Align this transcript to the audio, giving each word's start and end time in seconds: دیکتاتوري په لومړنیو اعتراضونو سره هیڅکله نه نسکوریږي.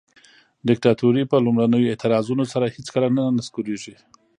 دیکتاتوري 0.69 1.23
په 1.31 1.35
لومړنیو 1.45 1.89
اعتراضونو 1.91 2.43
سره 2.53 2.73
هیڅکله 2.75 3.07
نه 3.17 3.23
نسکوریږي. 3.37 3.95